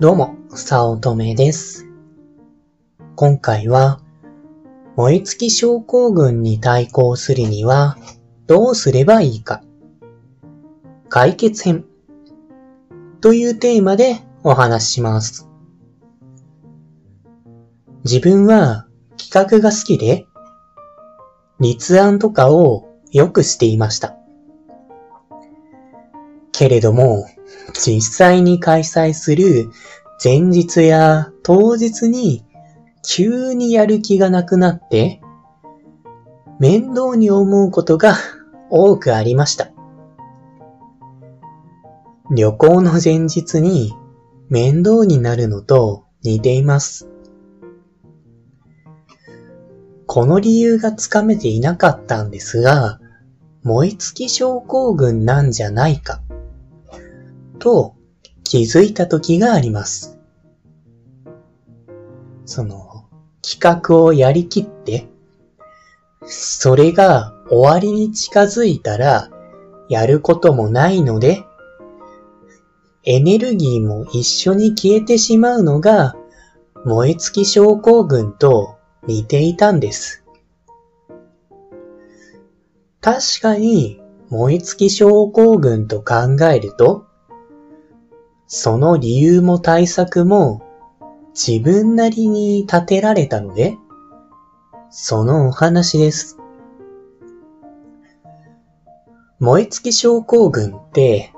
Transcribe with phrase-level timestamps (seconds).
[0.00, 1.86] どうも、さおとめです。
[3.16, 4.00] 今回は、
[4.96, 7.98] 燃え尽き症候群に対抗するには
[8.46, 9.62] どうすればいいか。
[11.10, 11.84] 解決編
[13.20, 15.50] というテーマでお話しします。
[18.02, 18.86] 自分は
[19.18, 20.24] 企画が好きで、
[21.60, 24.19] 立案とかをよくしていました。
[26.60, 27.26] けれども、
[27.72, 29.70] 実際に開催する
[30.22, 32.44] 前日や当日に
[33.02, 35.22] 急にやる気がなくなって、
[36.58, 38.14] 面倒に思うことが
[38.68, 39.70] 多くありました。
[42.30, 43.94] 旅行の前日に
[44.50, 47.08] 面倒になるのと似ています。
[50.06, 53.00] この理由がつかめていなかったんですが、
[53.62, 56.20] 燃え尽き症候群なんじゃないか、
[57.60, 57.94] と
[58.42, 60.18] 気づいた時があります。
[62.44, 63.04] その、
[63.42, 65.06] 企画をやりきって、
[66.24, 69.30] それが終わりに近づいたら、
[69.88, 71.44] やることもないので、
[73.04, 76.16] エネルギーも一緒に消えてしまうのが、
[76.84, 80.24] 燃え尽き症候群と似ていたんです。
[83.00, 87.06] 確かに、燃え尽き症候群と考えると、
[88.52, 90.60] その理由も対策も
[91.34, 93.78] 自分なりに立てられたので、
[94.90, 96.36] そのお話です。
[99.38, 101.32] 燃え尽き症候群って、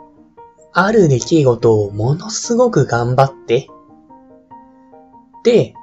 [0.72, 3.68] ある出来事をものすごく頑張って、
[5.44, 5.74] で、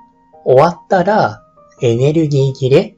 [0.44, 1.44] 終わったら
[1.80, 2.98] エネルギー切れ、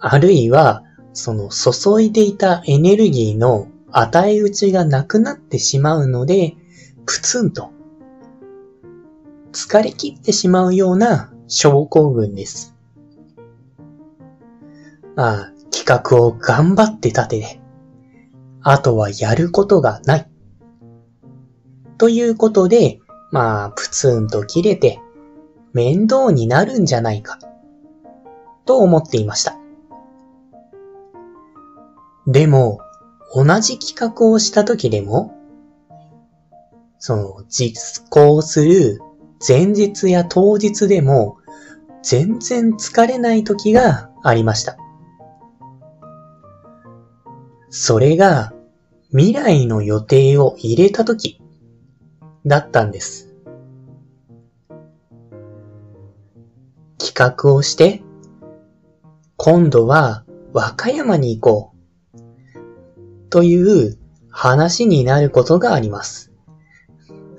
[0.00, 3.68] あるいは、その注いでいたエネルギーの
[3.98, 6.54] 与え打ちがなくなってしまうので、
[7.06, 7.70] プツンと
[9.52, 12.76] 疲れ切ってしまうような症候群です。
[15.14, 17.60] まあ、企画を頑張って立てて、
[18.60, 20.30] あとはやることがない。
[21.96, 23.00] ということで、
[23.32, 25.00] まあ、プツンと切れて、
[25.72, 27.38] 面倒になるんじゃないか、
[28.66, 29.56] と思っていました。
[32.26, 32.80] でも、
[33.34, 35.34] 同じ企画をした時でも、
[36.98, 39.00] その、実行する
[39.46, 41.38] 前日や当日でも、
[42.02, 44.76] 全然疲れない時がありました。
[47.68, 48.52] それが、
[49.10, 51.40] 未来の予定を入れた時、
[52.46, 53.34] だったんです。
[56.98, 58.02] 企画をして、
[59.36, 61.75] 今度は和歌山に行こう。
[63.30, 63.98] という
[64.30, 66.32] 話になることがあります。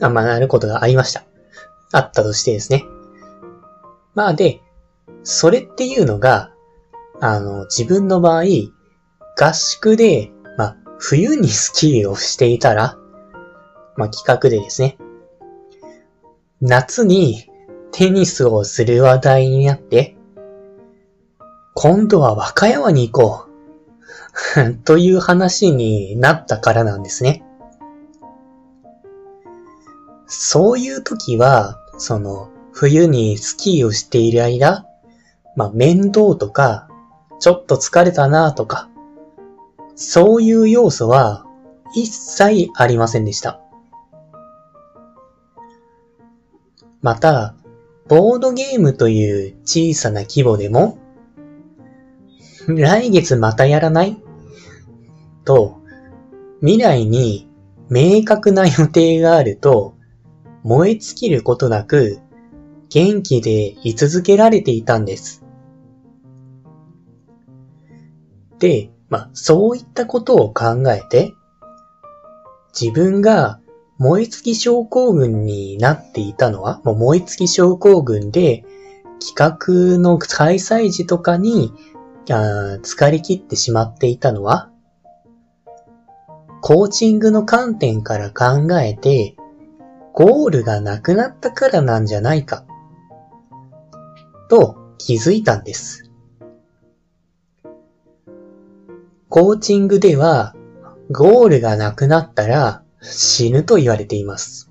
[0.01, 1.23] あ、まあ、なることがありました。
[1.91, 2.85] あったとしてですね。
[4.13, 4.61] まあで、
[5.23, 6.51] それっていうのが、
[7.19, 8.43] あの、自分の場合、
[9.39, 12.97] 合宿で、まあ、冬にスキーをしていたら、
[13.95, 14.97] まあ企画でですね、
[16.61, 17.49] 夏に
[17.91, 20.15] テニスをする話題になって、
[21.75, 23.46] 今度は和歌山に行こう。
[24.85, 27.43] という話になったからなんですね。
[30.27, 34.85] そういう時は、その、冬にスキーをしている間、
[35.55, 36.87] まあ、面倒とか、
[37.39, 38.89] ちょっと疲れたなとか、
[39.95, 41.45] そういう要素は
[41.95, 43.59] 一切ありませんでした。
[47.01, 47.55] また、
[48.07, 50.99] ボードゲームという小さな規模でも、
[52.67, 54.21] 来月またやらない
[55.47, 55.79] と、
[56.59, 57.49] 未来に
[57.89, 59.95] 明確な予定があると、
[60.63, 62.19] 燃え尽きることなく、
[62.89, 65.45] 元気で居続けられていたんです。
[68.59, 71.31] で、まあ、そういったことを考えて、
[72.79, 73.61] 自分が
[73.97, 78.65] 燃え尽き症候群になっていたのは、もう燃え尽き症候群で、
[79.19, 81.71] 企画の開催時とかに、
[82.29, 84.69] あ疲れ切ってしまっていたのは、
[86.67, 89.37] コーチングの観点から考えて、
[90.11, 92.65] ゴールがなくなったからなんじゃないか、
[94.49, 96.11] と気づいたんです。
[99.29, 100.57] コーチングでは、
[101.09, 104.69] ゴールがなくなったら死ぬと言われています。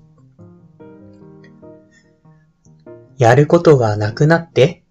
[3.17, 4.83] やることがなくなって、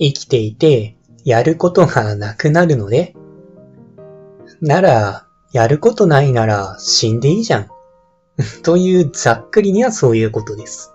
[0.00, 3.14] 生きていてやることがなくなるので、
[4.62, 7.68] なら、やることないなら死んでいいじゃん。
[8.62, 10.92] というざっくりにはそういうことです。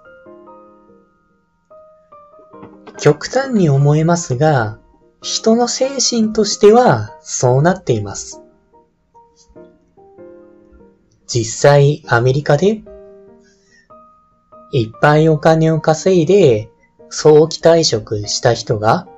[2.97, 4.79] 極端に思えますが、
[5.21, 8.41] 人の精神としてはそうなっています。
[11.27, 12.83] 実際アメリカで
[14.71, 16.69] いっぱいお金を稼いで
[17.09, 19.09] 早期退職した人が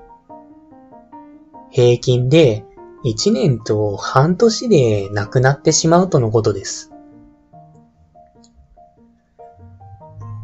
[1.70, 2.66] 平均で
[3.06, 6.92] 1年と半年で亡くなってしまうとのことです。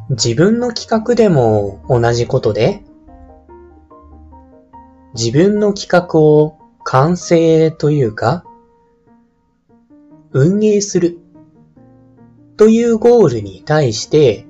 [0.09, 2.83] 自分の企画でも同じことで、
[5.15, 8.45] 自分の企画を完成というか、
[10.31, 11.19] 運営する
[12.55, 14.45] というゴールに対して、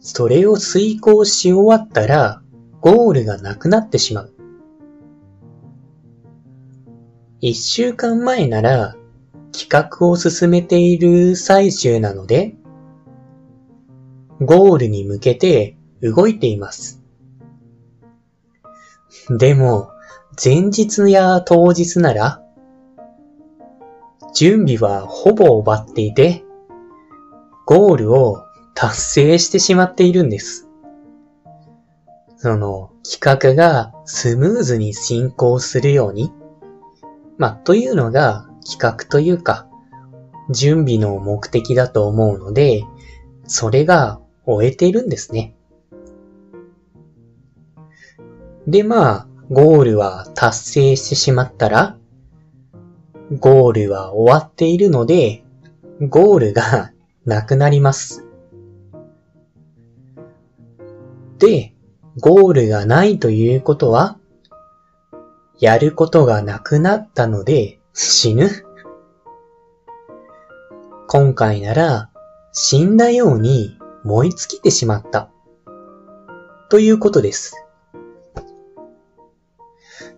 [0.00, 2.42] それを遂行し終わったら、
[2.80, 4.34] ゴールがなくなってしまう。
[7.44, 8.94] 一週間前なら、
[9.50, 12.54] 企画を進めている最中なので、
[14.40, 17.02] ゴールに向けて動いています。
[19.28, 19.90] でも、
[20.42, 22.40] 前日や当日なら、
[24.32, 26.44] 準備はほぼ終わっていて、
[27.66, 28.44] ゴールを
[28.74, 30.68] 達成してしまっているんです。
[32.36, 36.32] その企画がスムーズに進行するように、
[37.42, 39.66] まあ、というのが企画というか、
[40.48, 42.84] 準備の目的だと思うので、
[43.48, 45.52] それが終えているんですね。
[48.68, 51.98] で、まあ、ゴールは達成してしまったら、
[53.40, 55.42] ゴールは終わっているので、
[56.00, 56.92] ゴールが
[57.26, 58.24] なくなります。
[61.40, 61.74] で、
[62.20, 64.20] ゴールがないということは、
[65.62, 68.50] やることがなくなったので死ぬ
[71.06, 72.10] 今回なら
[72.52, 75.30] 死んだように燃え尽きてしまった。
[76.68, 77.64] ということです。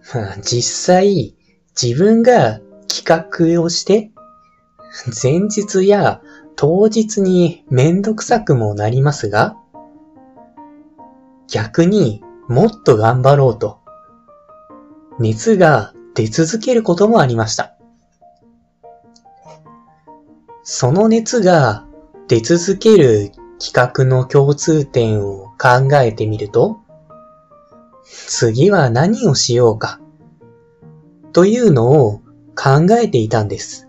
[0.41, 1.37] 実際、
[1.79, 4.12] 自分が企画をして、
[5.23, 6.23] 前日や
[6.56, 9.56] 当日にめんどくさくもなりますが、
[11.49, 13.83] 逆にもっと頑張ろうと、
[15.19, 17.76] 熱が出続けることもありました。
[20.62, 21.84] その熱が
[22.26, 26.81] 出続ける企画の共通点を考えてみると、
[28.05, 30.00] 次は何をしようか、
[31.32, 32.20] というのを
[32.56, 33.88] 考えていたんです。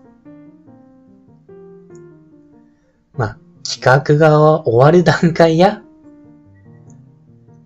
[3.14, 5.82] まあ、企画が終わる段階や、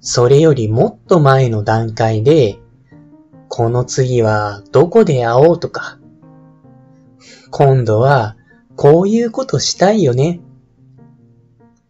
[0.00, 2.59] それよりもっと前の段階で、
[3.50, 5.98] この次はどこで会おうとか、
[7.50, 8.36] 今度は
[8.76, 10.40] こういうことしたいよね、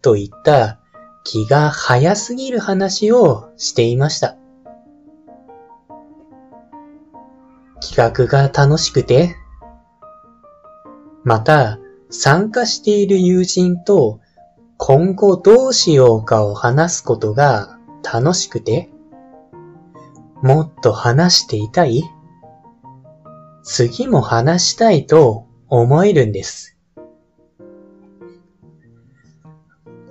[0.00, 0.80] といった
[1.22, 4.36] 気が早すぎる話をしていました。
[7.82, 9.36] 企画が楽しくて、
[11.24, 11.78] また
[12.08, 14.20] 参加している友人と
[14.78, 18.90] 今後どうしようかを話すことが楽しくて、
[20.42, 22.02] もっと話していたい？
[23.62, 26.78] 次も話したいと思えるんです。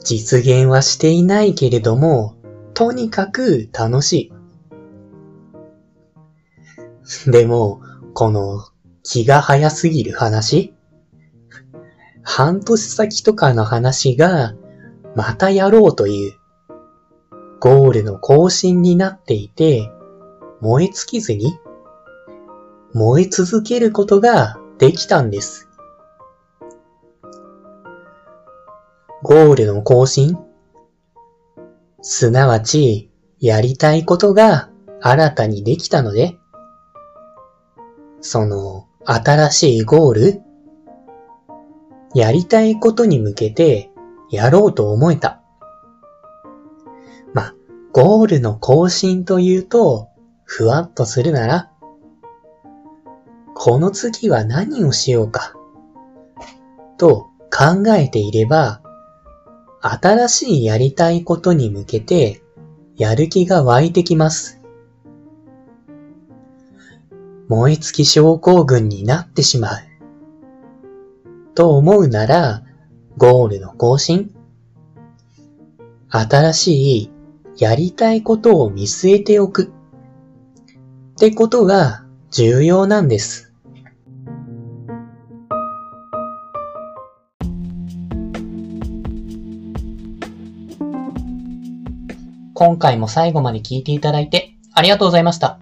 [0.03, 2.35] 実現はしていないけれども、
[2.73, 4.31] とにかく楽し
[7.25, 7.31] い。
[7.31, 7.81] でも、
[8.13, 8.65] この
[9.03, 10.73] 気が早すぎる話？
[12.21, 14.53] 半年先とかの話が、
[15.15, 16.33] またやろうという
[17.59, 19.91] ゴールの更新になっていて、
[20.61, 21.57] 燃え尽きずに、
[22.93, 25.69] 燃え続けることができたんです。
[29.21, 30.37] ゴールの更新
[32.01, 34.69] すなわち、やりたいことが
[35.01, 36.37] 新たにできたので、
[38.21, 40.41] その新しいゴール
[42.13, 43.91] やりたいことに向けて
[44.29, 45.41] やろうと思えた。
[47.33, 47.53] ま
[47.91, 50.08] ゴールの更新というと、
[50.51, 51.69] ふわっとするなら、
[53.53, 55.53] この次は何をしようか、
[56.97, 58.81] と考えていれば、
[59.79, 62.41] 新しいやりたいことに向けて、
[62.97, 64.59] やる気が湧いてきます。
[67.47, 69.77] 燃え尽き症候群になってしまう。
[71.53, 72.63] と思うなら、
[73.17, 74.33] ゴールの更新
[76.09, 77.11] 新しい
[77.55, 79.71] やりたいことを見据えておく
[81.19, 83.51] ってことが重要なんです。
[92.53, 95.59] 今回も最後まで聞いていただいてありがとうございました。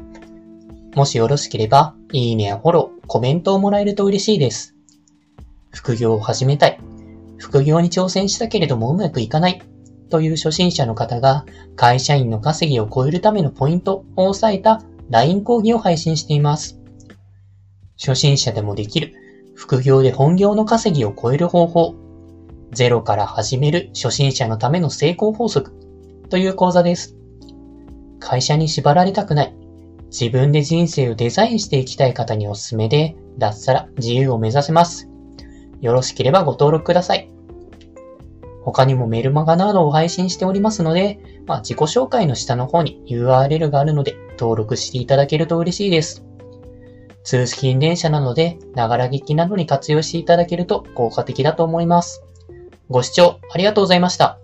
[0.94, 4.76] もしよろしければ、いいねやフォロー、コメントをもらえると嬉しいです。
[5.72, 6.80] 副業を始めたい。
[7.40, 9.64] 副業に挑戦したけれどもうまくいかない。
[10.12, 16.80] という初心者の方が、会社員の稼ぎを超えるためのポイントを押さえた LINE 講義を配信しています。
[17.98, 19.14] 初心者でもできる
[19.56, 21.96] 副業で本業の稼ぎを超える方法。
[22.74, 25.72] ゼロから始める初心者のための成功法則
[26.30, 27.16] という講座です。
[28.20, 29.56] 会社に縛られたくない。
[30.08, 35.10] 自分で人生をデザインしていきたい方におすすめで、脱サラ自由を目指せます。
[35.80, 37.30] よろしければご登録ください。
[38.64, 46.24] 他にもメルマガなどを配信しておりますので、まあ、自己紹介の下の方に URL があるので登録していただけると嬉しいです。
[47.24, 52.24] 通勤電車なので、ながら聞きなどに活用していただけると効果的だと思います。
[52.90, 54.40] ご視聴ありがとうございました。